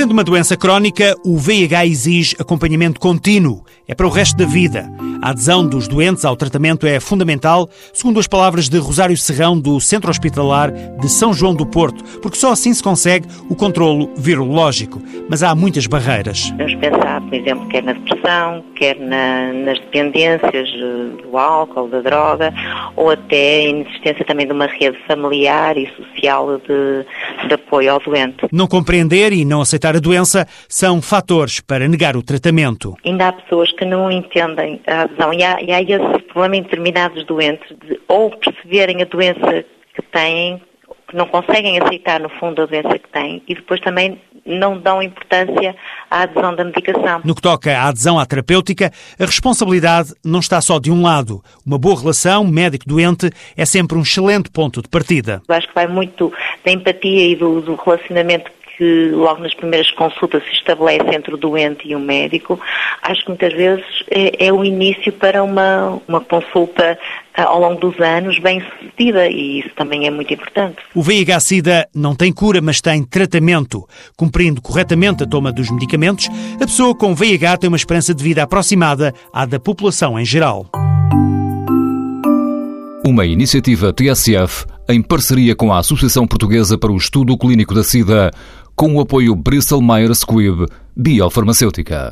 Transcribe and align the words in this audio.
Sendo 0.00 0.12
uma 0.12 0.24
doença 0.24 0.56
crónica, 0.56 1.14
o 1.22 1.36
VIH 1.36 1.84
exige 1.84 2.36
acompanhamento 2.38 2.98
contínuo. 2.98 3.62
É 3.86 3.94
para 3.94 4.06
o 4.06 4.10
resto 4.10 4.34
da 4.34 4.46
vida. 4.46 4.90
A 5.20 5.28
adesão 5.28 5.66
dos 5.66 5.86
doentes 5.86 6.24
ao 6.24 6.34
tratamento 6.34 6.86
é 6.86 6.98
fundamental, 6.98 7.68
segundo 7.92 8.18
as 8.18 8.26
palavras 8.26 8.66
de 8.66 8.78
Rosário 8.78 9.14
Serrão, 9.14 9.60
do 9.60 9.78
Centro 9.78 10.10
Hospitalar 10.10 10.72
de 10.72 11.06
São 11.10 11.34
João 11.34 11.54
do 11.54 11.66
Porto, 11.66 12.02
porque 12.20 12.38
só 12.38 12.50
assim 12.50 12.72
se 12.72 12.82
consegue 12.82 13.28
o 13.50 13.54
controlo 13.54 14.10
virológico. 14.16 15.02
Mas 15.28 15.42
há 15.42 15.54
muitas 15.54 15.86
barreiras. 15.86 16.50
Vamos 16.56 16.76
pensar, 16.76 17.20
por 17.20 17.34
exemplo, 17.34 17.68
quer 17.68 17.82
na 17.82 17.92
depressão, 17.92 18.19
quer 18.76 18.98
na, 18.98 19.52
nas 19.52 19.78
dependências 19.80 20.68
eh, 20.68 21.22
do 21.22 21.36
álcool, 21.36 21.88
da 21.88 22.00
droga, 22.00 22.52
ou 22.96 23.10
até 23.10 23.60
a 23.60 23.68
inexistência 23.68 24.24
também 24.24 24.46
de 24.46 24.52
uma 24.52 24.66
rede 24.66 24.98
familiar 25.06 25.76
e 25.76 25.90
social 25.96 26.58
de, 26.58 27.48
de 27.48 27.54
apoio 27.54 27.92
ao 27.92 28.00
doente. 28.00 28.46
Não 28.52 28.66
compreender 28.66 29.32
e 29.32 29.44
não 29.44 29.60
aceitar 29.60 29.80
aceitar 29.80 29.96
a 29.96 30.00
doença 30.00 30.46
são 30.68 31.00
fatores 31.00 31.60
para 31.60 31.88
negar 31.88 32.16
o 32.16 32.22
tratamento. 32.22 32.94
Ainda 33.04 33.28
há 33.28 33.32
pessoas 33.32 33.72
que 33.72 33.84
não 33.84 34.10
entendem 34.10 34.80
a 34.86 35.02
adesão 35.02 35.32
e 35.32 35.42
há, 35.42 35.60
e 35.60 35.72
há 35.72 35.82
esse 35.82 36.22
problema 36.24 36.56
em 36.56 36.62
determinados 36.62 37.24
doentes 37.24 37.68
de 37.86 37.98
ou 38.06 38.30
perceberem 38.30 39.02
a 39.02 39.04
doença 39.04 39.64
que 39.94 40.02
têm, 40.12 40.60
que 41.10 41.16
não 41.16 41.26
conseguem 41.26 41.78
aceitar 41.80 42.20
no 42.20 42.28
fundo 42.28 42.62
a 42.62 42.66
doença 42.66 42.96
que 42.98 43.08
têm 43.08 43.42
e 43.48 43.54
depois 43.54 43.80
também 43.80 44.20
não 44.46 44.78
dão 44.78 45.02
importância 45.02 45.74
à 46.08 46.22
adesão 46.22 46.54
da 46.54 46.64
medicação. 46.64 47.20
No 47.24 47.34
que 47.34 47.42
toca 47.42 47.76
à 47.76 47.88
adesão 47.88 48.18
à 48.18 48.24
terapêutica, 48.24 48.92
a 49.18 49.24
responsabilidade 49.24 50.14
não 50.24 50.38
está 50.38 50.60
só 50.60 50.78
de 50.78 50.90
um 50.90 51.02
lado. 51.02 51.42
Uma 51.66 51.78
boa 51.78 51.98
relação 51.98 52.44
médico-doente 52.44 53.30
é 53.56 53.64
sempre 53.64 53.98
um 53.98 54.02
excelente 54.02 54.50
ponto 54.50 54.80
de 54.80 54.88
partida. 54.88 55.42
Eu 55.48 55.54
acho 55.54 55.68
que 55.68 55.74
vai 55.74 55.88
muito 55.88 56.32
da 56.64 56.70
empatia 56.70 57.26
e 57.28 57.34
do, 57.34 57.60
do 57.60 57.74
relacionamento 57.74 58.50
que 58.80 59.10
logo 59.10 59.42
nas 59.42 59.52
primeiras 59.52 59.90
consultas 59.90 60.42
se 60.44 60.52
estabelece 60.52 61.14
entre 61.14 61.34
o 61.34 61.36
doente 61.36 61.86
e 61.86 61.94
o 61.94 62.00
médico, 62.00 62.58
acho 63.02 63.20
que 63.20 63.28
muitas 63.28 63.52
vezes 63.52 63.84
é, 64.10 64.46
é 64.46 64.50
o 64.50 64.64
início 64.64 65.12
para 65.12 65.44
uma, 65.44 66.00
uma 66.08 66.22
consulta 66.22 66.98
ah, 67.34 67.42
ao 67.42 67.60
longo 67.60 67.78
dos 67.78 68.00
anos 68.00 68.38
bem 68.38 68.62
sucedida 68.62 69.28
e 69.28 69.60
isso 69.60 69.68
também 69.76 70.06
é 70.06 70.10
muito 70.10 70.32
importante. 70.32 70.78
O 70.94 71.02
VIH-Sida 71.02 71.90
não 71.94 72.14
tem 72.14 72.32
cura, 72.32 72.62
mas 72.62 72.80
tem 72.80 73.04
tratamento. 73.04 73.86
Cumprindo 74.16 74.62
corretamente 74.62 75.24
a 75.24 75.26
toma 75.26 75.52
dos 75.52 75.70
medicamentos, 75.70 76.26
a 76.54 76.64
pessoa 76.64 76.94
com 76.94 77.14
VIH 77.14 77.58
tem 77.58 77.68
uma 77.68 77.76
esperança 77.76 78.14
de 78.14 78.24
vida 78.24 78.42
aproximada 78.42 79.12
à 79.30 79.44
da 79.44 79.60
população 79.60 80.18
em 80.18 80.24
geral. 80.24 80.64
Uma 83.04 83.26
iniciativa 83.26 83.92
TSF 83.92 84.64
em 84.88 85.02
parceria 85.02 85.54
com 85.54 85.72
a 85.72 85.78
Associação 85.78 86.26
Portuguesa 86.26 86.78
para 86.78 86.90
o 86.90 86.96
Estudo 86.96 87.36
Clínico 87.36 87.74
da 87.74 87.84
SIDA 87.84 88.30
com 88.80 88.94
o 88.94 89.00
apoio 89.02 89.34
Bristol 89.34 89.82
Myers 89.82 90.20
Squibb 90.20 90.66
Biofarmacêutica. 90.96 92.08